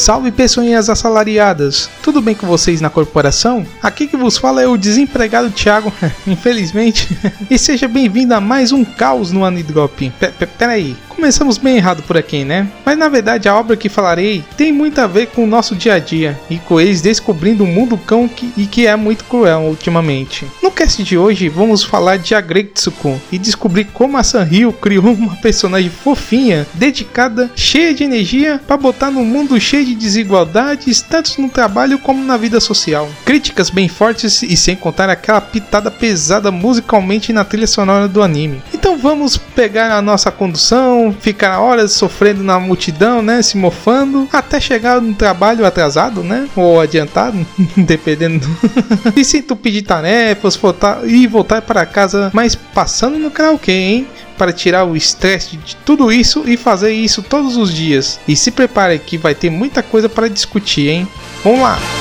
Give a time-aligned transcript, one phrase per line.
[0.00, 1.90] Salve pessoinhas assalariadas!
[2.02, 3.66] Tudo bem com vocês na corporação?
[3.82, 5.92] Aqui que vos fala é o desempregado Thiago,
[6.26, 7.06] infelizmente.
[7.50, 10.10] e seja bem-vindo a mais um caos no Anidrop.
[10.56, 12.66] Peraí, Começamos bem errado por aqui, né?
[12.82, 15.92] Mas na verdade a obra que falarei tem muito a ver com o nosso dia
[15.92, 19.64] a dia e com eles descobrindo um mundo cão que, e que é muito cruel
[19.64, 20.46] ultimamente.
[20.62, 25.36] No cast de hoje vamos falar de Agretsuko e descobrir como a Sanrio criou uma
[25.36, 31.48] personagem fofinha, dedicada, cheia de energia para botar no mundo cheio de desigualdades, tanto no
[31.48, 33.08] trabalho como na vida social.
[33.24, 38.62] Críticas bem fortes e sem contar aquela pitada pesada musicalmente na trilha sonora do anime.
[38.72, 43.42] Então vamos pegar a nossa condução, ficar horas sofrendo na multidão, né?
[43.42, 46.48] Se mofando, até chegar no trabalho atrasado, né?
[46.56, 47.46] Ou adiantado,
[47.76, 48.46] dependendo.
[49.16, 54.06] e se tu pedir tarefas, voltar e voltar para casa, mas passando no karaokê, hein?
[54.40, 58.18] Para tirar o estresse de tudo isso e fazer isso todos os dias.
[58.26, 61.06] E se prepare que vai ter muita coisa para discutir, hein?
[61.44, 61.99] Vamos lá!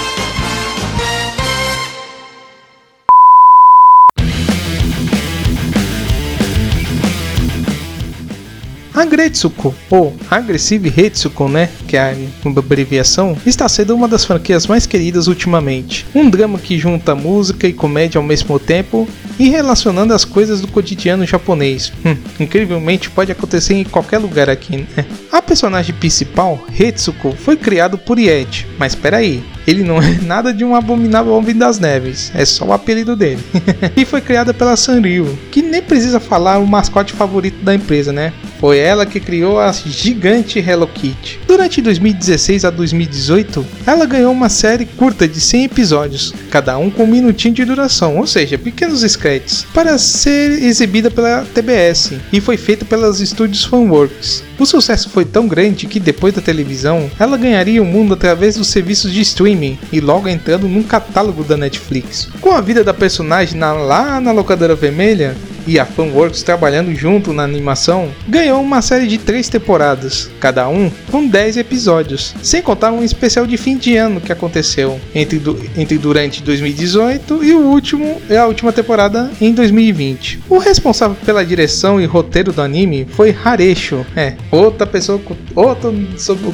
[9.19, 14.85] Agretsuko, ou Aggressive Retsuko, né, que é a abreviação, está sendo uma das franquias mais
[14.85, 16.05] queridas ultimamente.
[16.15, 19.05] Um drama que junta música e comédia ao mesmo tempo
[19.37, 21.91] e relacionando as coisas do cotidiano japonês.
[22.05, 25.05] Hum, incrivelmente pode acontecer em qualquer lugar aqui, né?
[25.29, 30.63] A personagem principal, Retsuko, foi criado por Yeti, mas peraí, ele não é nada de
[30.63, 33.43] um abominável homem das neves, é só o apelido dele.
[33.97, 38.31] e foi criada pela Sanrio, que nem precisa falar o mascote favorito da empresa, né?
[38.59, 41.39] Foi ela que criou a gigante Hello Kitty.
[41.47, 47.03] Durante 2016 a 2018, ela ganhou uma série curta de 100 episódios, cada um com
[47.03, 52.57] um minutinho de duração, ou seja, pequenos sketches, para ser exibida pela TBS e foi
[52.57, 54.43] feita pelas estúdios Funworks.
[54.59, 58.67] O sucesso foi tão grande que depois da televisão, ela ganharia o mundo através dos
[58.67, 62.27] serviços de streaming e logo entrando num catálogo da Netflix.
[62.41, 65.33] Com a vida da personagem na, lá na locadora vermelha,
[65.69, 70.91] e a Funworks trabalhando junto na animação, ganhou uma série de três temporadas, cada um
[71.11, 75.39] com 10 episódios, sem contar um especial de fim de ano que aconteceu entre,
[75.77, 80.39] entre durante 2018 e o último a última temporada em 2020.
[80.49, 85.93] O responsável pela direção e roteiro do anime foi Haresho, é, outra pessoa com outro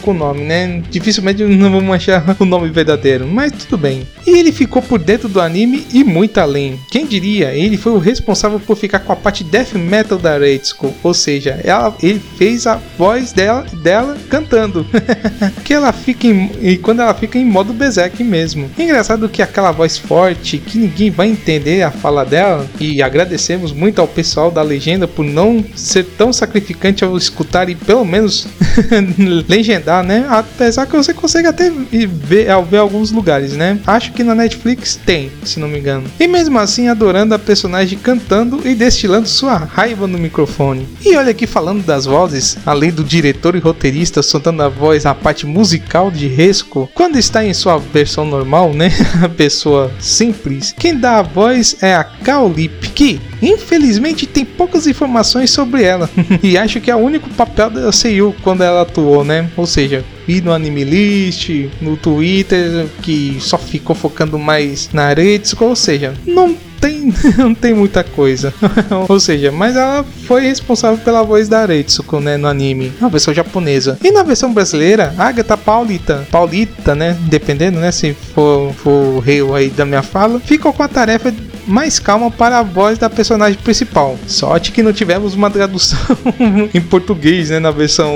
[0.01, 0.83] com nome, né?
[0.89, 4.05] Dificilmente não vamos achar o nome verdadeiro, mas tudo bem.
[4.27, 6.79] E ele ficou por dentro do anime e muito além.
[6.91, 10.93] Quem diria, ele foi o responsável por ficar com a parte death metal da Reitsuko,
[11.03, 14.85] ou seja, ela, ele fez a voz dela, dela cantando,
[15.63, 18.69] que ela fica em, e quando ela fica em modo berserk mesmo.
[18.77, 23.99] Engraçado que aquela voz forte, que ninguém vai entender a fala dela, e agradecemos muito
[24.01, 28.47] ao pessoal da legenda por não ser tão sacrificante ao escutar e pelo menos
[29.47, 30.25] legendar, né?
[30.29, 33.79] Apesar que você consegue até ver, ver alguns lugares, né?
[33.85, 36.05] Acho que na Netflix tem, se não me engano.
[36.19, 40.87] E mesmo assim, adorando a personagem cantando e destilando sua raiva no microfone.
[41.03, 45.13] E olha aqui falando das vozes, além do diretor e roteirista soltando a voz, a
[45.13, 48.89] parte musical de Resco, quando está em sua versão normal, né?
[49.21, 55.51] A pessoa simples, quem dá a voz é a Kaolip, que infelizmente tem poucas informações
[55.51, 56.09] sobre ela.
[56.43, 59.49] e acho que é o único papel da Seiyu quando ela atuou, né?
[59.57, 61.49] Ou seja, e no Anime List,
[61.81, 67.73] no Twitter, que só ficou focando mais na Aretsuko, ou seja, não tem, não tem
[67.73, 68.53] muita coisa.
[69.07, 73.33] Ou seja, mas ela foi responsável pela voz da Aretsuko, né, no anime, na versão
[73.33, 73.97] japonesa.
[74.03, 79.41] E na versão brasileira, Agatha Paulita, Paulita, né, dependendo, né, se for, for o rei
[79.53, 81.33] aí da minha fala, ficou com a tarefa
[81.67, 84.17] mais calma para a voz da personagem principal.
[84.27, 85.99] Sorte que não tivemos uma tradução
[86.73, 88.13] em português, né, na versão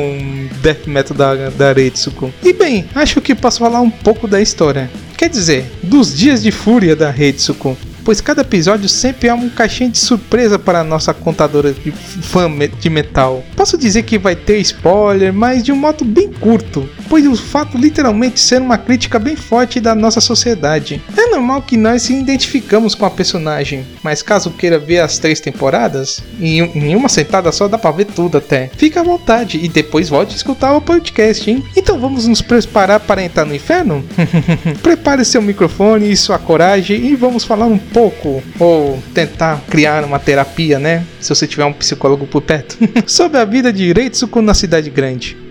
[0.62, 2.32] death metal da, da Aretsuko.
[2.44, 4.90] E bem, acho que posso falar um pouco da história.
[5.18, 7.78] Quer dizer, dos dias de fúria da Retsuko
[8.10, 12.50] pois cada episódio sempre é um caixinha de surpresa para a nossa contadora de fã
[12.82, 13.44] de metal.
[13.56, 17.78] Posso dizer que vai ter spoiler, mas de um modo bem curto, pois o fato
[17.78, 21.02] literalmente ser uma crítica bem forte da nossa sociedade.
[21.18, 25.40] É normal que nós se identificamos com a personagem, mas caso queira ver as três
[25.40, 28.70] temporadas, em, uma sentada só dá pra ver tudo até.
[28.78, 31.64] Fica à vontade e depois volte a escutar o podcast, hein?
[31.76, 34.04] Então vamos nos preparar para entrar no inferno?
[34.84, 40.04] Prepare seu microfone e sua coragem e vamos falar um pouco pouco ou tentar criar
[40.04, 41.06] uma terapia, né?
[41.20, 42.78] Se você tiver um psicólogo por perto,
[43.08, 45.49] sobre a vida de Reitsuko na cidade grande.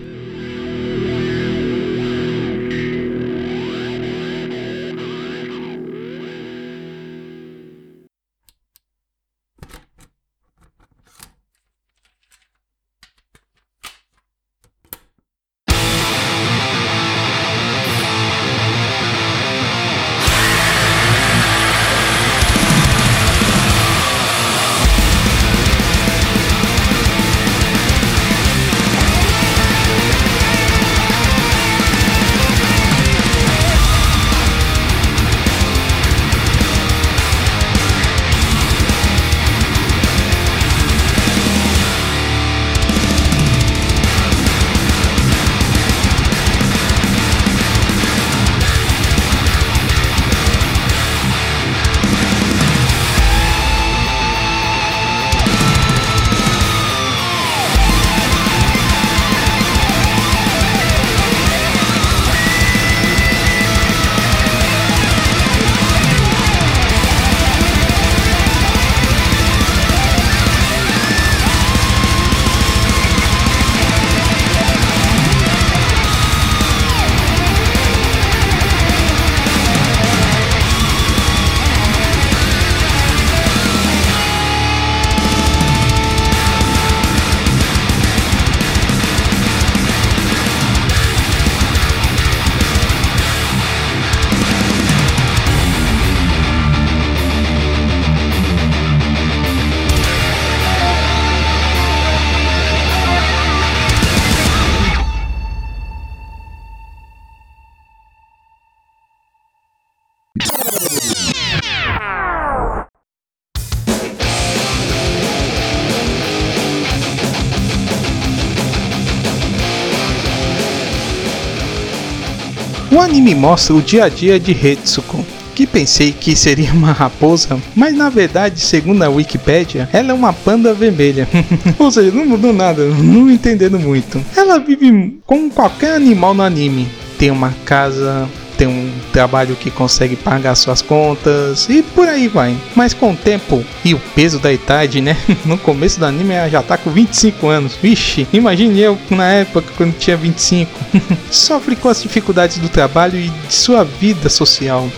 [123.35, 128.09] Mostra o dia a dia de Hetsuko, que pensei que seria uma raposa, mas na
[128.09, 131.27] verdade, segundo a Wikipedia, ela é uma panda vermelha.
[131.77, 134.23] Ou seja, não mudou nada, não entendendo muito.
[134.37, 136.87] Ela vive como qualquer animal no anime.
[137.17, 138.29] Tem uma casa,
[138.59, 142.57] tem um trabalho que consegue pagar suas contas e por aí vai.
[142.75, 145.15] Mas com o tempo e o peso da idade, né?
[145.45, 147.75] No começo do anime ela já tá com 25 anos.
[147.81, 150.69] Vixe, imagine eu na época quando tinha 25.
[151.31, 154.89] Sofre com as dificuldades do trabalho e de sua vida social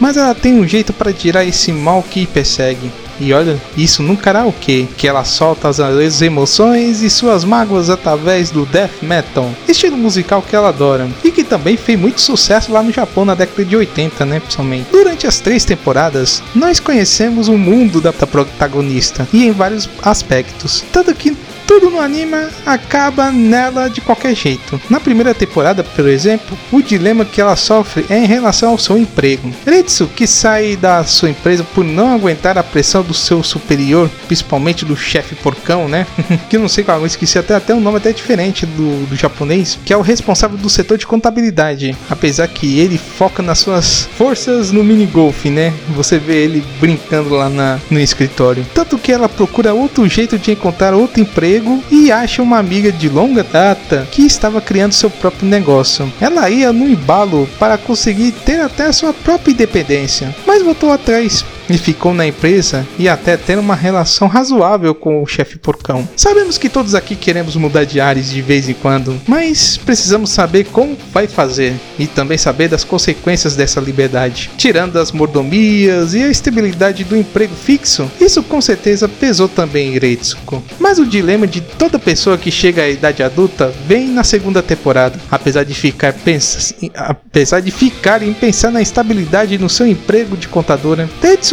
[0.00, 2.88] mas ela tem um jeito para tirar esse mal que persegue.
[3.20, 8.64] E olha, isso no karaokê, que ela solta as emoções e suas mágoas através do
[8.66, 12.92] death metal, estilo musical que ela adora, e que também fez muito sucesso lá no
[12.92, 14.88] Japão na década de 80, né, principalmente.
[14.90, 21.14] Durante as três temporadas, nós conhecemos o mundo da protagonista, e em vários aspectos, tanto
[21.14, 21.36] que
[21.68, 24.80] tudo no anime acaba nela de qualquer jeito.
[24.88, 28.96] Na primeira temporada, por exemplo, o dilema que ela sofre é em relação ao seu
[28.96, 29.52] emprego.
[29.66, 34.86] Ritsu, que sai da sua empresa por não aguentar a pressão do seu superior, principalmente
[34.86, 36.06] do chefe porcão, né?
[36.48, 39.78] que não sei qual, eu esqueci até, até um nome até diferente do, do japonês,
[39.84, 41.94] que é o responsável do setor de contabilidade.
[42.08, 45.74] Apesar que ele foca nas suas forças no mini golf, né?
[45.90, 48.66] Você vê ele brincando lá na, no escritório.
[48.74, 52.90] Tanto que ela procura outro jeito de encontrar outro emprego emprego e acha uma amiga
[52.90, 56.10] de longa data que estava criando seu próprio negócio.
[56.20, 61.76] Ela ia no embalo para conseguir ter até sua própria independência, mas voltou atrás e
[61.76, 66.08] ficou na empresa e até ter uma relação razoável com o chefe porcão.
[66.16, 70.64] Sabemos que todos aqui queremos mudar de ares de vez em quando, mas precisamos saber
[70.66, 74.50] como vai fazer e também saber das consequências dessa liberdade.
[74.56, 79.98] Tirando as mordomias e a estabilidade do emprego fixo, isso com certeza pesou também em
[79.98, 80.62] Retsuko.
[80.78, 85.18] Mas o dilema de toda pessoa que chega à idade adulta vem na segunda temporada,
[85.30, 90.48] apesar de ficar pensa, apesar de ficar em pensar na estabilidade no seu emprego de
[90.48, 91.08] contadora,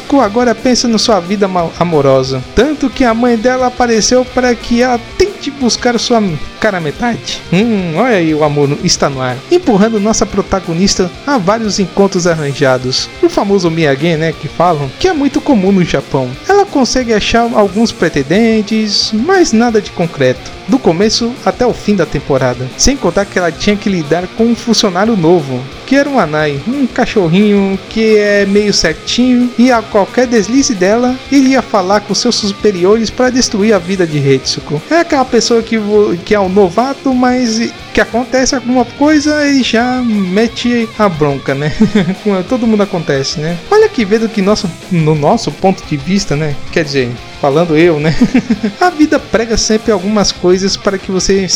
[0.05, 4.81] Zuko agora pensa na sua vida amorosa, tanto que a mãe dela apareceu para que
[4.81, 6.21] ela tente buscar sua
[6.59, 7.41] cara metade.
[7.51, 13.09] Hum, olha aí o amor está no ar, empurrando nossa protagonista a vários encontros arranjados.
[13.23, 16.29] O famoso Miyagi, né, que falam, que é muito comum no Japão.
[16.47, 22.05] Ela consegue achar alguns pretendentes, mas nada de concreto do começo até o fim da
[22.05, 22.67] temporada.
[22.77, 26.59] Sem contar que ela tinha que lidar com um funcionário novo, que era um Anai,
[26.67, 32.35] um cachorrinho que é meio certinho e a qualquer deslize dela iria falar com seus
[32.35, 34.81] superiores para destruir a vida de Hetsuko.
[34.89, 35.77] É aquela pessoa que,
[36.25, 41.71] que é um novato, mas que acontece alguma coisa e já mete a bronca, né?
[42.49, 43.57] Todo mundo acontece, né?
[43.71, 46.55] Olha que vendo que nosso, no nosso ponto de vista, né?
[46.71, 48.13] Quer dizer, falando eu, né?
[48.81, 51.47] a vida prega sempre algumas coisas para que você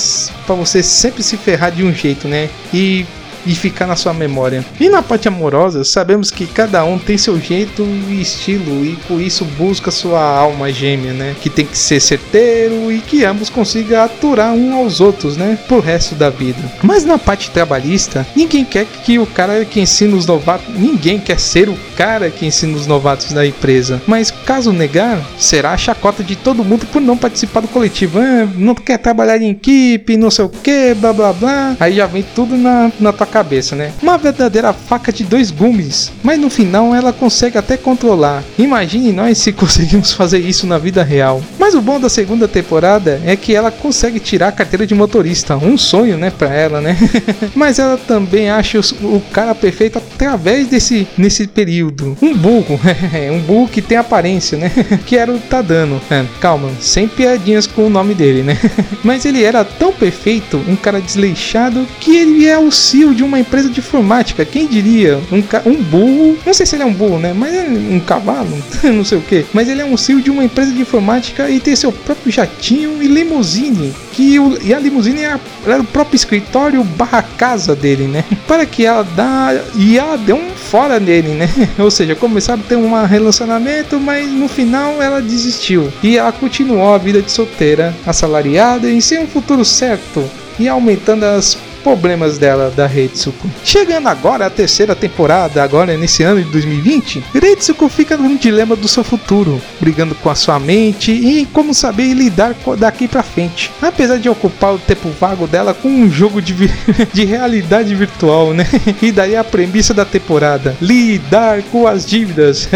[0.46, 2.50] para você sempre se ferrar de um jeito, né?
[2.74, 3.06] E
[3.46, 4.64] e ficar na sua memória.
[4.80, 9.22] E na parte amorosa, sabemos que cada um tem seu jeito e estilo e por
[9.22, 11.36] isso busca sua alma gêmea, né?
[11.42, 15.58] Que tem que ser certeiro e que ambos consigam aturar um aos outros, né?
[15.68, 16.60] Pro resto da vida.
[16.84, 21.40] Mas na parte trabalhista, ninguém quer que o cara que ensina os novatos, ninguém quer
[21.40, 24.02] ser o cara que ensina os novatos da empresa.
[24.08, 28.20] Mas caso negar, será a chacota de todo mundo por não participar do coletivo.
[28.20, 31.78] Ah, não quer trabalhar em equipe, não sei o que, blá blá blá.
[31.80, 33.94] Aí já vem tudo na, na tua cabeça, né?
[34.02, 38.44] Uma verdadeira faca de dois gumes, mas no final ela consegue até controlar.
[38.58, 41.42] Imagine nós se conseguimos fazer isso na vida real.
[41.60, 45.58] Mas o bom da segunda temporada é que ela consegue tirar a carteira de motorista,
[45.58, 46.98] um sonho, né, para ela, né?
[47.54, 52.18] mas ela também acha o cara perfeito através desse nesse período.
[52.22, 52.80] Um burro,
[53.34, 54.72] um burro que tem aparência, né?
[55.06, 56.02] que era o Tadano.
[56.10, 58.58] É, calma, sem piadinhas com o nome dele, né?
[59.04, 63.40] mas ele era tão perfeito, um cara desleixado, que ele é o CEO de uma
[63.40, 64.46] empresa de informática.
[64.46, 65.20] Quem diria?
[65.32, 67.34] Um, um burro, não sei se ele é um burro, né?
[67.34, 69.46] Mas é um cavalo, não sei o que.
[69.54, 73.02] Mas ele é um CEO de uma empresa de informática e tem seu próprio jatinho
[73.02, 73.94] e limusine.
[74.12, 78.24] Que o, e a limusine era, era o próprio escritório barra casa dele, né?
[78.48, 79.60] Para que ela dá.
[79.76, 81.50] E ela deu um fora nele, né?
[81.78, 85.92] Ou seja, começaram a ter um relacionamento, mas no final ela desistiu.
[86.04, 90.24] E ela continuou a vida de solteira, assalariada e sem um futuro certo
[90.60, 93.50] e aumentando as problemas dela, da Retsuko.
[93.64, 98.88] Chegando agora à terceira temporada, agora nesse ano de 2020, Retsuko fica num dilema do
[98.88, 103.72] seu futuro, brigando com a sua mente e como saber lidar daqui para frente.
[103.82, 106.54] Apesar de ocupar o tempo vago dela com um jogo de,
[107.14, 108.68] de realidade virtual, né?
[109.02, 112.68] E daí a premissa da temporada: lidar com as dívidas.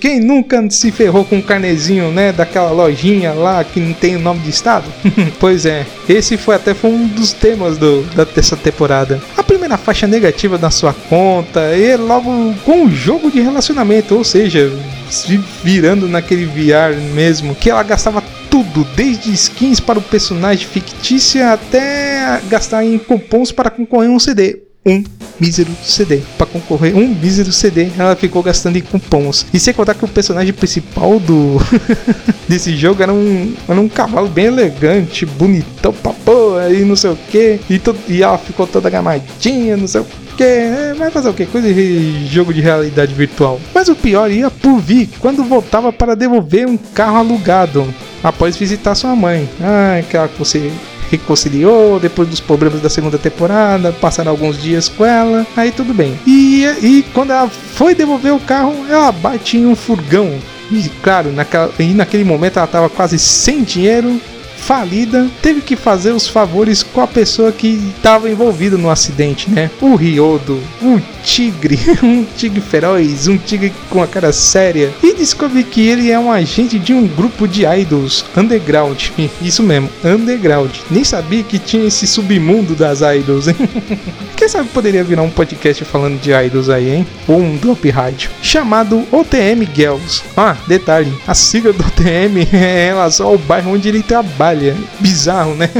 [0.00, 2.32] Quem nunca se ferrou com um carnezinho, né?
[2.32, 4.84] Daquela lojinha lá que não tem o nome de estado?
[5.40, 9.20] pois é, esse foi até foi um dos temas do, da terceira temporada.
[9.36, 12.30] A primeira faixa negativa na sua conta é logo
[12.64, 14.70] com o jogo de relacionamento, ou seja,
[15.10, 21.52] se virando naquele VR mesmo, que ela gastava tudo, desde skins para o personagem fictícia
[21.52, 25.04] até gastar em cupons para concorrer um CD um
[25.40, 26.20] mísero CD.
[26.36, 29.46] Para concorrer um mísero CD, ela ficou gastando em cupons.
[29.52, 31.58] E sem contar que o personagem principal do
[32.48, 37.18] desse jogo era um, era um cavalo bem elegante, bonitão, papô, e não sei o
[37.30, 37.60] que.
[37.68, 40.42] E, e ela ficou toda gamadinha, não sei o que.
[40.42, 41.46] É, vai fazer o que?
[41.46, 43.60] Coisa de jogo de realidade virtual.
[43.74, 47.86] Mas o pior ia por vir quando voltava para devolver um carro alugado
[48.22, 49.48] após visitar sua mãe.
[49.60, 50.70] Ah, aquela que você
[51.12, 56.18] reconciliou depois dos problemas da segunda temporada, passaram alguns dias com ela, aí tudo bem.
[56.26, 60.32] E, e quando ela foi devolver o carro, ela bate em um furgão.
[60.70, 64.20] E claro, naquela, e naquele momento ela estava quase sem dinheiro
[64.56, 69.68] falida, teve que fazer os favores com a pessoa que estava envolvida no acidente, né?
[69.80, 75.62] O Ryodo, o tigre, um tigre feroz, um tigre com a cara séria, e descobre
[75.62, 79.08] que ele é um agente de um grupo de idols underground.
[79.40, 80.70] Isso mesmo, underground.
[80.90, 83.56] Nem sabia que tinha esse submundo das idols, hein?
[84.36, 87.06] Quem sabe poderia virar um podcast falando de idols aí, hein?
[87.28, 88.30] Ou um drop rádio.
[88.42, 90.22] Chamado OTM Girls.
[90.36, 94.76] Ah, detalhe, a sigla do OTM é em relação ao bairro onde ele trabalha.
[94.98, 95.70] Bizarro, né?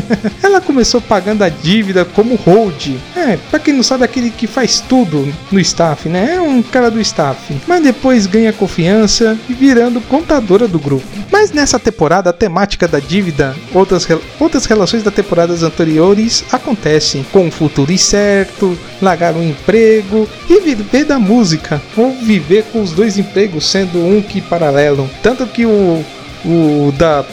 [0.43, 2.97] Ela começou pagando a dívida como hold.
[3.17, 6.35] É, pra quem não sabe, aquele que faz tudo no staff, né?
[6.37, 7.55] É um cara do staff.
[7.67, 11.07] Mas depois ganha confiança e virando contadora do grupo.
[11.31, 14.07] Mas nessa temporada, a temática da dívida, outras,
[14.39, 21.05] outras relações das temporadas anteriores acontecem, com o futuro incerto, largar um emprego e viver
[21.05, 25.09] da música, ou viver com os dois empregos sendo um que paralelo.
[25.23, 26.05] Tanto que o
[26.45, 27.25] o da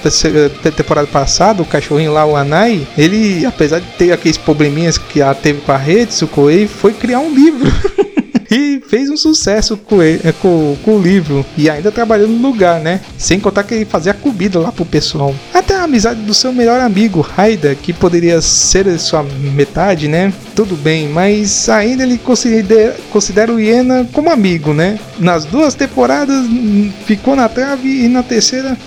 [0.75, 5.33] temporada passada, o cachorrinho lá, o Anai, ele, apesar de ter aqueles probleminhas que ela
[5.33, 6.13] teve com a rede,
[6.49, 7.71] ele foi criar um livro.
[8.51, 12.47] e fez um sucesso com, ele, é, com, com, o livro e ainda trabalhando no
[12.49, 12.99] lugar, né?
[13.17, 15.35] Sem contar que ele fazia comida lá pro pessoal.
[15.53, 20.33] Até a amizade do seu melhor amigo, Raida, que poderia ser sua metade, né?
[20.55, 24.99] Tudo bem, mas ainda ele considera, considera o Iena como amigo, né?
[25.19, 28.77] Nas duas temporadas hum, ficou na trave e na terceira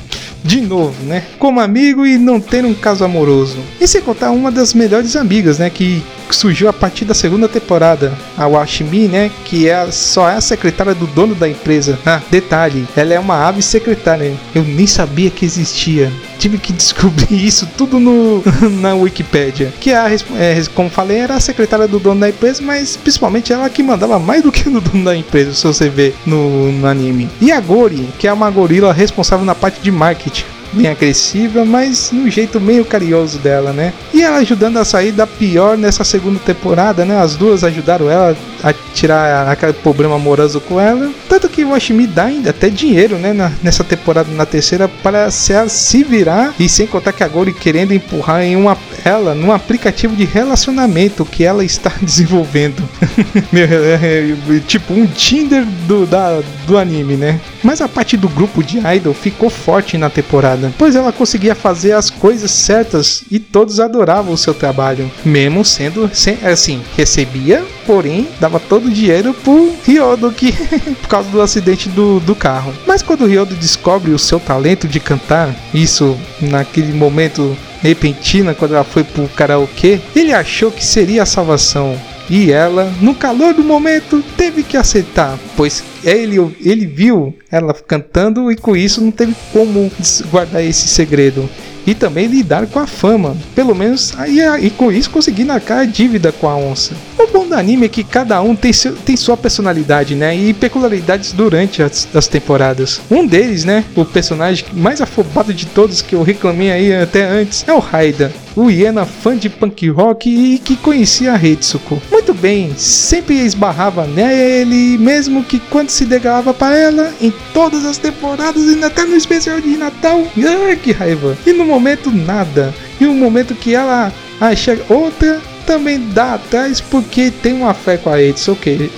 [0.45, 1.25] de novo, né?
[1.39, 3.59] Como amigo e não ter um caso amoroso.
[3.81, 5.71] E sem contar uma das melhores amigas, né?
[5.71, 6.03] Que
[6.37, 9.31] surgiu a partir da segunda temporada, a Washimi, né?
[9.45, 11.99] Que é só é a secretária do dono da empresa.
[12.05, 14.35] Ah, detalhe, ela é uma ave secretária.
[14.55, 16.13] Eu nem sabia que existia.
[16.39, 18.43] Tive que descobrir isso tudo no,
[18.81, 19.73] na Wikipedia.
[19.81, 23.69] Que a, é, como falei, era a secretária do dono da empresa, mas principalmente ela
[23.69, 27.29] que mandava mais do que o dono da empresa, se você ver no, no anime.
[27.41, 32.11] E a Gori, que é uma gorila responsável na parte de marketing bem agressiva, mas
[32.13, 33.93] no jeito meio carinhoso dela, né?
[34.13, 37.19] E ela ajudando a sair da pior nessa segunda temporada, né?
[37.19, 41.11] As duas ajudaram ela a tirar aquele problema amoroso com ela.
[41.29, 43.33] Tanto que Washimi dá ainda até dinheiro, né?
[43.33, 46.55] Na, nessa temporada, na terceira, para se, se virar.
[46.59, 51.25] E sem contar que a Gori querendo empurrar em uma, ela num aplicativo de relacionamento
[51.25, 52.83] que ela está desenvolvendo.
[53.53, 57.41] É, é, tipo um Tinder do, da, do anime, né?
[57.63, 61.93] Mas a parte do grupo de idol ficou forte na temporada, pois ela conseguia fazer
[61.93, 66.11] as coisas certas e todos adoravam o seu trabalho, mesmo sendo
[66.45, 70.53] assim, recebia, porém dava todo o dinheiro pro Ryodo que
[71.01, 72.73] por causa do acidente do, do carro.
[72.87, 78.75] Mas quando o Ryodo descobre o seu talento de cantar, isso naquele momento repentina quando
[78.75, 81.99] ela foi pro karaokê, ele achou que seria a salvação.
[82.31, 88.51] E ela, no calor do momento, teve que aceitar, pois ele, ele viu ela cantando
[88.51, 89.91] e com isso não teve como
[90.31, 91.49] guardar esse segredo
[91.87, 93.37] e também lidar com a fama.
[93.55, 96.95] Pelo menos aí e com isso conseguir marcar a dívida com a onça.
[97.23, 100.37] O bom do anime é que cada um tem, seu, tem sua personalidade, né?
[100.37, 103.01] E peculiaridades durante as, as temporadas.
[103.09, 103.85] Um deles, né?
[103.95, 108.33] O personagem mais afobado de todos que eu reclamei aí até antes é o Raida
[108.57, 112.03] o Iena fã de punk rock e que conhecia a Ritsuko.
[112.11, 117.99] Muito bem, sempre esbarrava nele, mesmo que quando se degalava para ela, em todas as
[117.99, 120.23] temporadas e até no especial de Natal.
[120.67, 121.37] Ai, que raiva!
[121.47, 122.75] E no momento, nada.
[123.01, 128.11] E no momento que ela acha outra, também dá atrás porque tem uma fé com
[128.11, 128.91] a Edson, ok.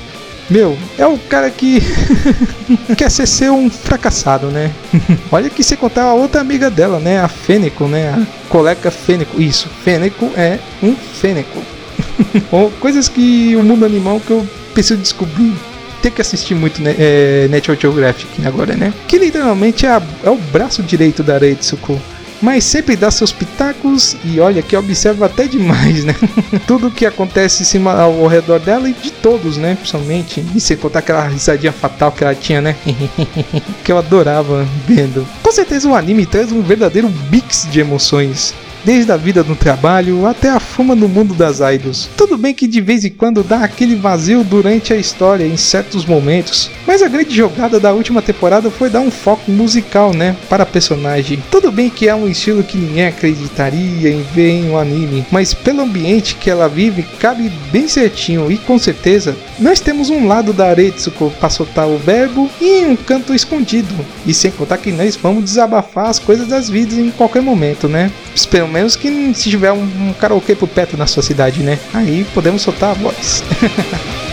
[0.51, 1.81] Meu, é o cara que
[2.97, 4.71] quer ser, um fracassado, né?
[5.33, 7.19] Olha que se contar a outra amiga dela, né?
[7.21, 8.11] A Fênico, né?
[8.11, 9.41] A colega Fênico.
[9.41, 11.63] Isso, Fênico é um Fênico.
[12.79, 15.55] Coisas que o mundo animal que eu preciso descobrir
[16.05, 17.49] ter que assistir muito né, é,
[17.81, 18.93] Geographic agora, né?
[19.09, 21.99] Que literalmente é, a, é, o braço direito da Reitsuko.
[22.45, 26.15] Mas sempre dá seus pitacos e olha que observa até demais, né?
[26.69, 29.75] Tudo que acontece em cima ao redor dela e de todos, né?
[29.75, 32.77] Principalmente, e sem contar aquela risadinha fatal que ela tinha, né?
[33.83, 35.27] que eu adorava vendo.
[35.43, 40.27] Com certeza o anime traz um verdadeiro mix de emoções desde a vida no trabalho
[40.27, 42.09] até a fama no mundo das idols.
[42.17, 46.05] Tudo bem que de vez em quando dá aquele vazio durante a história em certos
[46.05, 50.63] momentos, mas a grande jogada da última temporada foi dar um foco musical, né, para
[50.63, 51.43] a personagem.
[51.51, 55.55] Tudo bem que é um estilo que ninguém acreditaria em ver em um anime, mas
[55.55, 60.53] pelo ambiente que ela vive, cabe bem certinho e com certeza nós temos um lado
[60.53, 63.95] da Aretsuko para soltar o verbo e um canto escondido.
[64.27, 68.11] E sem contar que nós vamos desabafar as coisas das vidas em qualquer momento, né?
[68.51, 71.79] Pelo menos que se tiver um, karaokê por perto na sua cidade, né?
[71.95, 73.43] Aí podemos soltar a voz.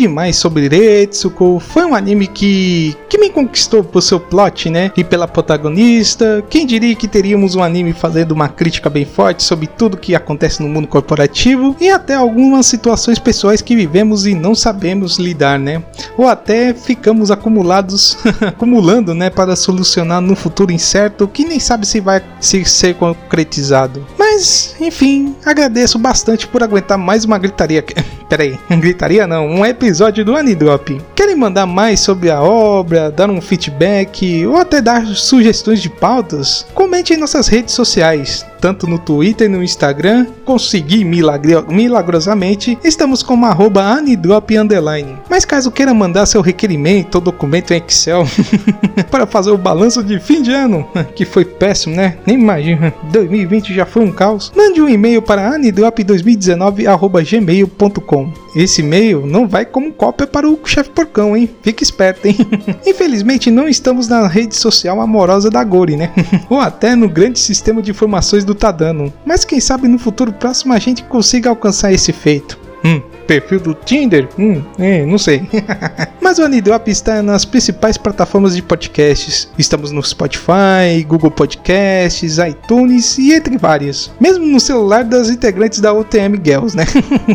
[0.00, 4.90] demais sobre Retsuko, foi um anime que, que me conquistou por seu plot, né?
[4.96, 6.42] E pela protagonista.
[6.48, 10.62] Quem diria que teríamos um anime fazendo uma crítica bem forte sobre tudo que acontece
[10.62, 15.82] no mundo corporativo e até algumas situações pessoais que vivemos e não sabemos lidar, né?
[16.16, 22.00] Ou até ficamos acumulados, acumulando, né, para solucionar no futuro incerto que nem sabe se
[22.00, 24.06] vai se ser concretizado.
[24.18, 27.84] Mas, enfim, agradeço bastante por aguentar mais uma gritaria.
[28.30, 29.89] Peraí, gritaria não, um episódio
[30.24, 31.00] do Anidrop.
[31.14, 36.66] Querem mandar mais sobre a obra, dar um feedback ou até dar sugestões de pautas?
[36.74, 43.22] Comente em nossas redes sociais tanto no Twitter e no Instagram, consegui milagre milagrosamente, estamos
[43.22, 45.16] como arroba anidrop underline.
[45.28, 48.24] Mas caso queira mandar seu requerimento ou documento em Excel
[49.10, 52.18] para fazer o balanço de fim de ano, que foi péssimo, né?
[52.26, 58.32] Nem imagina, 2020 já foi um caos, mande um e-mail para anidrop2019.gmail.com.
[58.54, 61.48] Esse e-mail não vai como cópia para o chefe porcão, hein?
[61.62, 62.36] Fique esperto, hein?
[62.86, 66.10] Infelizmente não estamos na rede social amorosa da Gori, né?
[66.48, 69.12] ou até no grande sistema de informações do Tadano.
[69.24, 72.58] Mas quem sabe no futuro próximo a gente consiga alcançar esse feito.
[72.84, 74.28] Hum, perfil do Tinder?
[74.36, 75.48] Hum, é, não sei.
[76.20, 79.48] Mas o Anidrop está nas principais plataformas de podcasts.
[79.56, 84.10] Estamos no Spotify, Google Podcasts, iTunes e entre várias.
[84.20, 86.84] Mesmo no celular das integrantes da UTM Girls, né?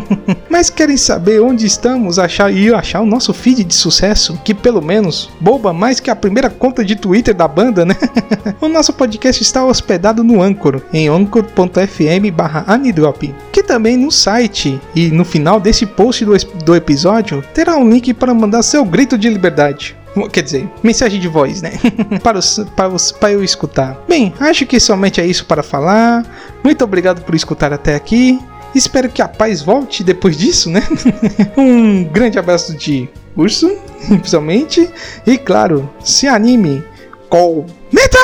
[0.50, 4.82] Mas querem saber onde estamos achar e achar o nosso feed de sucesso, que pelo
[4.82, 7.96] menos boba mais que a primeira conta de Twitter da banda, né?
[8.60, 15.24] o nosso podcast está hospedado no Anchor, em anchor.fm/anidrop, que também no site e no
[15.24, 19.96] final desse post do, do episódio terá um link para mandar seu grito de liberdade.
[20.32, 21.72] Quer dizer, mensagem de voz, né?
[22.22, 23.98] para, os, para, os, para eu escutar.
[24.08, 26.24] Bem, acho que somente é isso para falar.
[26.64, 28.40] Muito obrigado por escutar até aqui.
[28.74, 30.82] Espero que a paz volte depois disso, né?
[31.56, 33.70] um grande abraço de urso,
[34.08, 34.88] principalmente.
[35.26, 36.82] E claro, se anime
[37.28, 38.20] com metal!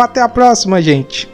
[0.00, 1.28] Até a próxima, gente!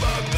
[0.00, 0.37] motherfucker.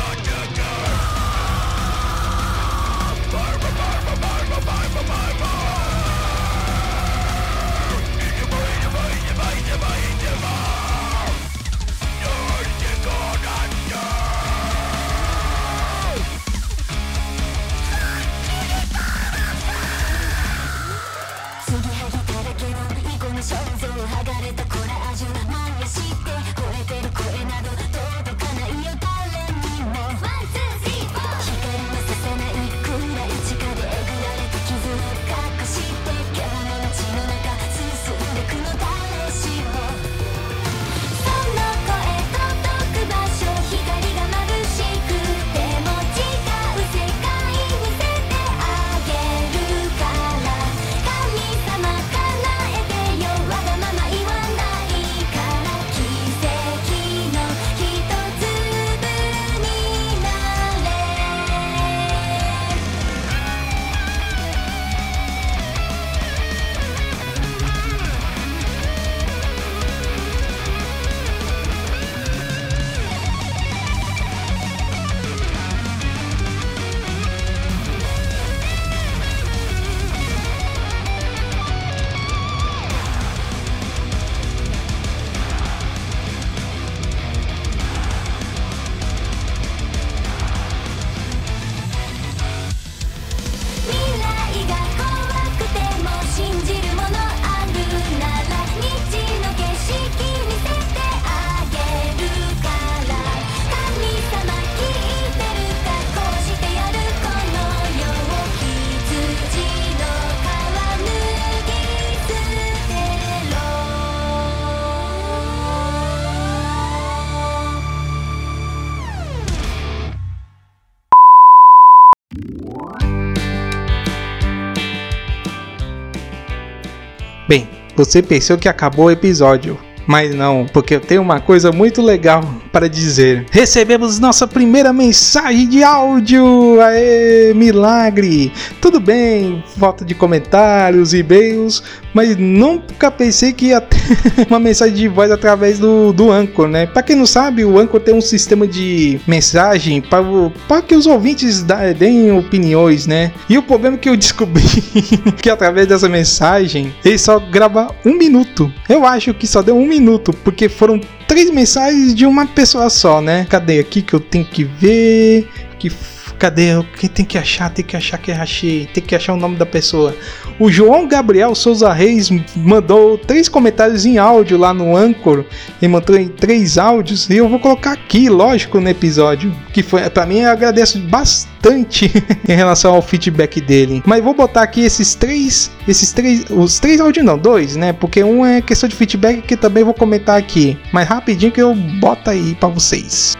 [127.51, 132.01] Bem, você pensou que acabou o episódio, mas não, porque eu tenho uma coisa muito
[132.01, 133.45] legal para dizer.
[133.51, 136.81] Recebemos nossa primeira mensagem de áudio!
[136.81, 138.53] Aê, milagre!
[138.81, 141.83] Tudo bem, falta de comentários, e-mails,
[142.14, 144.01] mas nunca pensei que ia ter
[144.49, 146.87] uma mensagem de voz através do, do Anchor, né?
[146.87, 151.64] Para quem não sabe, o Anchor tem um sistema de mensagem para que os ouvintes
[151.99, 153.33] deem opiniões, né?
[153.49, 154.62] E o problema é que eu descobri
[155.40, 158.73] que através dessa mensagem ele só grava um minuto.
[158.88, 163.20] Eu acho que só deu um minuto, porque foram três mensagens de uma pessoa só,
[163.20, 163.46] né?
[163.49, 165.49] Cadê aqui que eu tenho que ver?
[165.79, 165.90] Que
[166.38, 166.70] cadê?
[166.99, 167.70] Quem tem que achar?
[167.70, 168.87] Tem que achar que achei.
[168.92, 170.16] Tem que achar o nome da pessoa.
[170.61, 175.42] O João Gabriel Souza Reis mandou três comentários em áudio lá no Anchor.
[175.81, 179.57] Ele mandou em três áudios e eu vou colocar aqui, lógico, no episódio.
[179.73, 182.12] Que foi para mim eu agradeço bastante
[182.46, 184.03] em relação ao feedback dele.
[184.05, 187.94] Mas vou botar aqui esses três, esses três, os três áudios não, dois, né?
[187.94, 190.77] Porque um é questão de feedback que também vou comentar aqui.
[190.92, 193.35] Mas rapidinho que eu boto aí para vocês.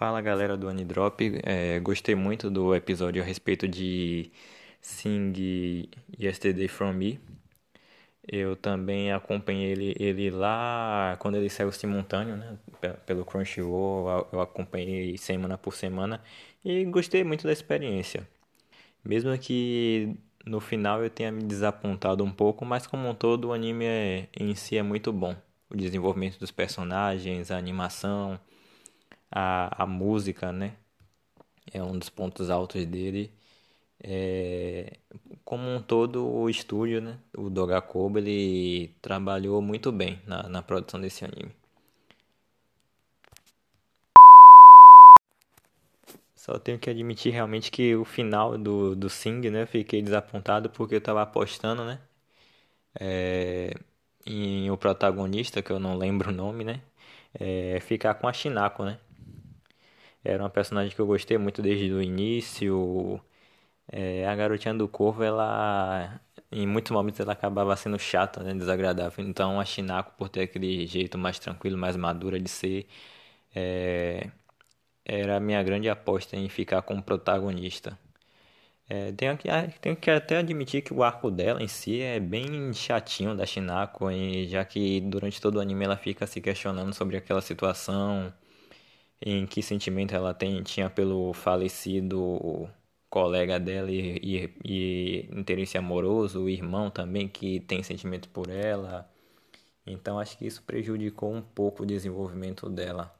[0.00, 4.32] Fala galera do Anidrop, é, gostei muito do episódio a respeito de
[4.80, 7.20] Sing Yesterday From Me.
[8.26, 12.56] Eu também acompanhei ele, ele lá quando ele saiu simultâneo, né?
[13.04, 16.22] Pelo Crunchyroll, eu acompanhei semana por semana
[16.64, 18.26] e gostei muito da experiência.
[19.04, 23.52] Mesmo que no final eu tenha me desapontado um pouco, mas como um todo o
[23.52, 25.36] anime é, em si é muito bom.
[25.68, 28.40] O desenvolvimento dos personagens, a animação,
[29.30, 30.76] a, a música, né?
[31.72, 33.32] É um dos pontos altos dele.
[34.02, 34.98] É,
[35.44, 37.18] como um todo, o estúdio, né?
[37.36, 41.54] O Dogakobo, ele trabalhou muito bem na, na produção desse anime.
[46.34, 49.66] Só tenho que admitir realmente que o final do, do Sing, né?
[49.66, 52.00] Fiquei desapontado porque eu tava apostando, né?
[52.98, 53.74] É,
[54.26, 56.82] em o protagonista, que eu não lembro o nome, né?
[57.34, 58.98] É, ficar com a Shinako, né?
[60.24, 63.20] Era uma personagem que eu gostei muito desde o início.
[63.92, 66.20] É, a garotinha do Corvo, ela.
[66.52, 69.24] Em muitos momentos ela acabava sendo chata, né, desagradável.
[69.26, 72.88] Então a Shinako, por ter aquele jeito mais tranquilo, mais madura de ser,
[73.54, 74.30] é,
[75.04, 77.98] era a minha grande aposta em ficar como protagonista.
[78.88, 79.48] É, tenho, que,
[79.80, 84.10] tenho que até admitir que o arco dela em si é bem chatinho da Shinako,
[84.10, 88.32] e já que durante todo o anime ela fica se questionando sobre aquela situação
[89.20, 92.68] em que sentimento ela tem, tinha pelo falecido
[93.10, 99.10] colega dela e, e, e interesse amoroso, o irmão também que tem sentimento por ela.
[99.86, 103.14] Então acho que isso prejudicou um pouco o desenvolvimento dela.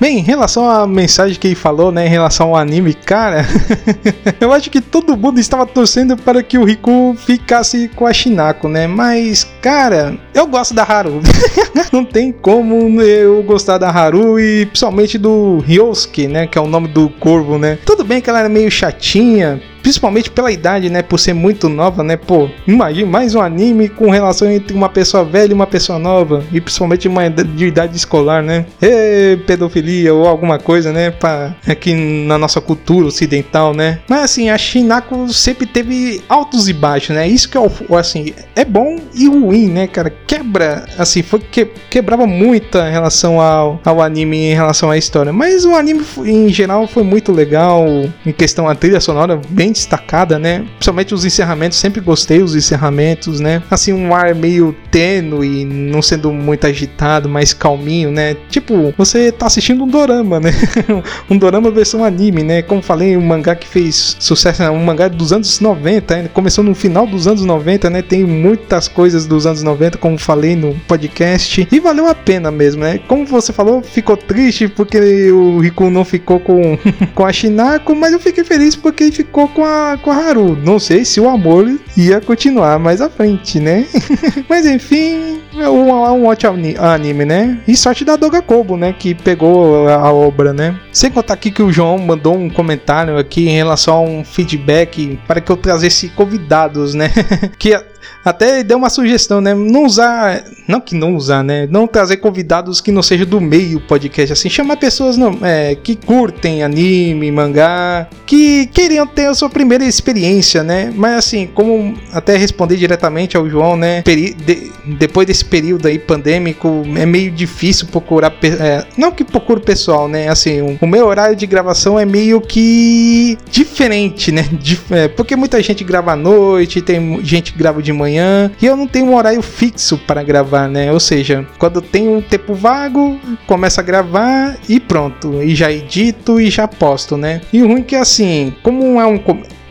[0.00, 3.44] Bem, em relação à mensagem que ele falou, né, em relação ao anime, cara,
[4.40, 8.66] eu acho que todo mundo estava torcendo para que o Riku ficasse com a Shinako,
[8.66, 8.86] né?
[8.86, 11.20] Mas, cara, eu gosto da Haru.
[11.92, 16.46] não tem como eu gostar da Haru e principalmente do Ryosuke, né?
[16.46, 17.78] Que é o nome do corvo, né?
[17.84, 21.02] Tudo bem que ela era meio chatinha, principalmente pela idade, né?
[21.02, 22.16] Por ser muito nova, né?
[22.16, 26.44] Pô, imagine mais um anime com relação entre uma pessoa velha e uma pessoa nova,
[26.52, 28.66] e principalmente uma de idade escolar, né?
[28.80, 31.10] E pedofilia ou alguma coisa, né?
[31.10, 34.00] Pra, aqui na nossa cultura ocidental, né?
[34.08, 37.26] Mas assim, a Shinako sempre teve altos e baixos, né?
[37.28, 40.10] Isso que é assim, é bom e ruim, né, cara?
[40.30, 45.32] Quebra, assim, foi que quebrava muito em relação ao, ao anime em relação à história,
[45.32, 47.84] mas o anime em geral foi muito legal
[48.24, 50.64] em questão a trilha sonora bem destacada, né?
[50.76, 53.60] Principalmente os encerramentos, sempre gostei dos encerramentos, né?
[53.68, 58.36] Assim, um ar meio tênue, não sendo muito agitado, mais calminho, né?
[58.48, 60.52] Tipo, você tá assistindo um dorama, né?
[61.28, 62.62] um dorama versão anime, né?
[62.62, 66.30] Como falei, um mangá que fez sucesso, um mangá dos anos 90, né?
[66.32, 68.00] começou no final dos anos 90, né?
[68.00, 72.82] Tem muitas coisas dos anos 90, como falei no podcast, e valeu a pena mesmo,
[72.82, 72.98] né?
[73.08, 76.78] Como você falou, ficou triste porque o Riku não ficou com,
[77.14, 80.56] com a Shinako, mas eu fiquei feliz porque ele ficou com a, com a Haru.
[80.56, 83.86] Não sei se o amor ia continuar mais à frente, né?
[84.48, 87.60] Mas enfim, é um, um ótimo anime, né?
[87.66, 88.94] E sorte da Doga Kobo, né?
[88.96, 90.78] Que pegou a, a, obra, né?
[90.92, 95.18] Sem contar aqui que o João mandou um comentário aqui em relação a um feedback
[95.26, 97.10] para que eu trazesse convidados, né?
[97.58, 97.78] que
[98.24, 99.54] até deu uma sugestão, né?
[99.54, 101.66] Não usar, não que não usar, né?
[101.70, 105.96] Não trazer convidados que não sejam do meio podcast, assim, chamar pessoas não, é, que
[105.96, 110.92] curtem anime, mangá, que queriam ter a sua primeira experiência, né?
[110.94, 114.02] Mas assim, como até responder diretamente ao João, né?
[114.02, 119.60] Peri de, depois desse período aí pandêmico, é meio difícil procurar, é, não que procure
[119.60, 120.28] pessoal, né?
[120.28, 124.48] Assim, o, o, meu horário de gravação é meio que diferente, né?
[124.52, 128.66] Dif é, porque muita gente grava à noite, tem gente que grava de manhã e
[128.66, 130.92] eu não tenho um horário fixo para gravar, né?
[130.92, 136.40] Ou seja, quando tenho um tempo vago, começo a gravar e pronto, e já edito
[136.40, 137.40] e já posto, né?
[137.52, 139.18] E o ruim é que assim, como é um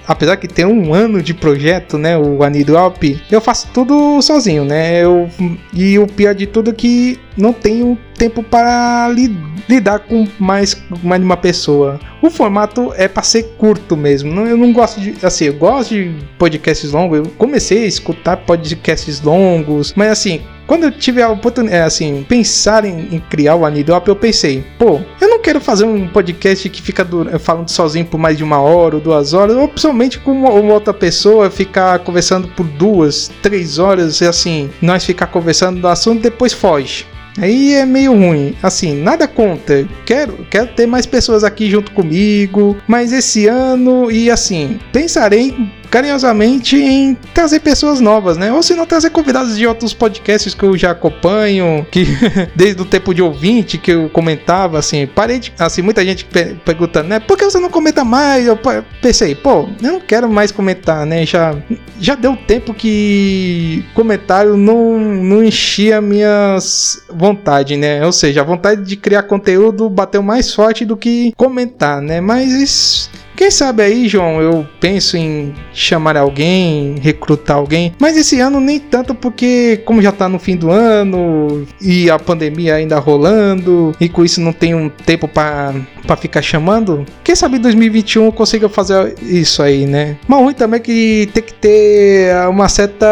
[0.10, 5.04] apesar que tem um ano de projeto, né, o Anidrop, eu faço tudo sozinho, né?
[5.04, 5.30] Eu,
[5.72, 9.36] e o pior de tudo é que não tenho tempo para li,
[9.68, 12.00] lidar com mais, mais de uma pessoa.
[12.22, 14.32] O formato é para ser curto mesmo.
[14.32, 15.16] Não, eu não gosto de.
[15.26, 17.20] Assim, eu gosto de podcasts longos.
[17.20, 22.24] Eu comecei a escutar podcasts longos, mas assim, quando eu tive a oportunidade, é, assim,
[22.30, 26.70] pensar em, em criar o Anidop, eu pensei, pô, eu não quero fazer um podcast
[26.70, 30.20] que fica do, falando sozinho por mais de uma hora ou duas horas, ou principalmente
[30.20, 35.26] com uma, uma, outra pessoa ficar conversando por duas, três horas, e assim, nós ficar
[35.28, 37.08] conversando do assunto depois foge.
[37.42, 38.56] Aí é meio ruim.
[38.62, 39.88] Assim, nada contra.
[40.06, 42.78] Quero, quero ter mais pessoas aqui junto comigo.
[42.88, 45.56] Mas esse ano, e assim, pensarei
[45.90, 48.52] carinhosamente em trazer pessoas novas, né?
[48.54, 52.06] Ou se não trazer convidados de outros podcasts que eu já acompanho, que
[52.56, 56.26] desde o tempo de ouvinte que eu comentava, assim, parei de, assim, muita gente
[56.64, 57.20] perguntando, né?
[57.20, 58.46] Por que você não comenta mais?
[58.46, 58.58] Eu
[59.02, 61.26] pensei, pô, eu não quero mais comentar, né?
[61.26, 61.56] Já,
[62.00, 68.06] já deu tempo que comentário não, não enchia minhas vontade, né?
[68.06, 72.20] Ou seja, a vontade de criar conteúdo bateu mais forte do que comentar, né?
[72.20, 73.10] Mas
[73.40, 78.78] quem sabe aí, João, eu penso em chamar alguém, recrutar alguém, mas esse ano nem
[78.82, 84.10] tanto porque como já tá no fim do ano e a pandemia ainda rolando e
[84.10, 85.74] com isso não tem um tempo para
[86.18, 90.18] ficar chamando, quem sabe em 2021 eu consiga fazer isso aí, né?
[90.28, 93.08] Mas ruim também é que tem que ter uma certa,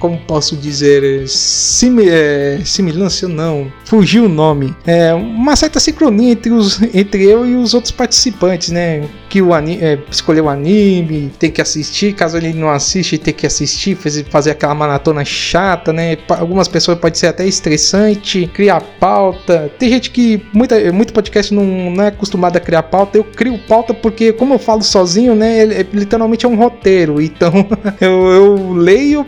[0.00, 6.50] como posso dizer, simi, é, similância não, fugiu o nome, é uma certa sincronia entre
[6.50, 9.08] os entre eu e os outros participantes, né?
[9.28, 13.32] Que o anime, é, escolheu o anime, tem que assistir, caso ele não assiste, tem
[13.32, 13.96] que assistir,
[14.28, 16.16] fazer aquela maratona chata, né?
[16.28, 19.70] Algumas pessoas pode ser até estressante, criar pauta.
[19.78, 23.18] Tem gente que, muita, muito podcast não, não é acostumado a criar pauta.
[23.18, 25.60] Eu crio pauta porque, como eu falo sozinho, né?
[25.60, 27.20] Ele, literalmente é um roteiro.
[27.20, 27.52] Então,
[28.00, 29.24] eu, eu leio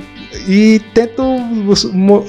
[0.47, 1.23] e tento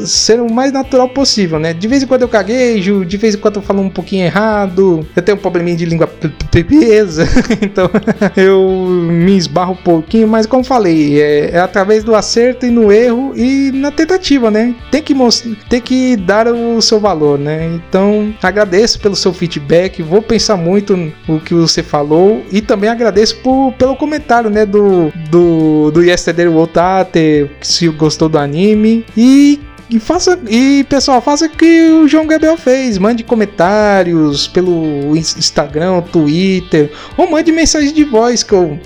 [0.06, 1.74] ser o mais natural possível, né?
[1.74, 5.06] De vez em quando eu caguejo, de vez em quando eu falo um pouquinho errado,
[5.16, 7.28] eu tenho um probleminha de língua presa,
[7.62, 7.90] então
[8.36, 12.92] eu me esbarro um pouquinho, mas como falei, é, é, através do acerto e no
[12.92, 14.76] erro e na tentativa, né?
[14.92, 15.14] Tem que
[15.70, 17.74] tem que dar o seu valor, né?
[17.76, 20.96] Então agradeço pelo seu feedback, vou pensar muito
[21.28, 24.66] no que você falou e também agradeço por, pelo comentário, né?
[24.66, 31.46] Do, do, do Yesterday Wotate, se gostou do anime e e faça e pessoal faça
[31.46, 38.04] o que o João Gabriel fez mande comentários pelo Instagram Twitter ou mande mensagem de
[38.04, 38.80] voz que eu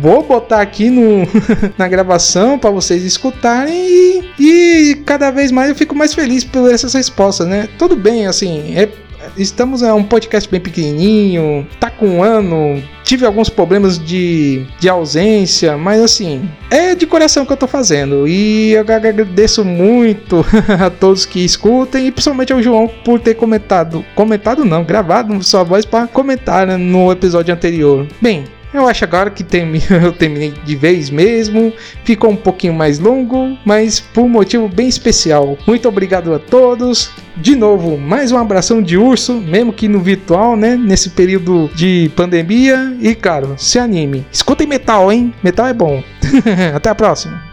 [0.00, 1.26] vou botar aqui no,
[1.78, 6.70] na gravação para vocês escutarem e, e cada vez mais eu fico mais feliz por
[6.70, 7.68] essas respostas, né?
[7.78, 8.88] Tudo bem, assim, é
[9.36, 14.86] estamos é um podcast bem pequenininho, tá com um ano, tive alguns problemas de, de
[14.86, 20.44] ausência, mas assim, é de coração que eu tô fazendo e eu agradeço muito
[20.78, 25.62] a todos que escutem e principalmente ao João por ter comentado, comentado não, gravado sua
[25.62, 28.06] voz para comentar né, no episódio anterior.
[28.20, 29.44] Bem, eu acho agora que
[29.90, 31.72] eu terminei de vez mesmo.
[32.04, 35.56] Ficou um pouquinho mais longo, mas por um motivo bem especial.
[35.66, 37.10] Muito obrigado a todos.
[37.36, 40.76] De novo, mais um abração de urso, mesmo que no virtual, né?
[40.76, 42.96] Nesse período de pandemia.
[43.00, 44.26] E, cara, se anime.
[44.32, 45.32] Escutem metal, hein?
[45.42, 46.02] Metal é bom.
[46.74, 47.47] Até a próxima.